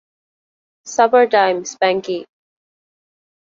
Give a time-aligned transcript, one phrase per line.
[0.87, 2.17] সাপারটাইম, স্প্যাঙ্কি।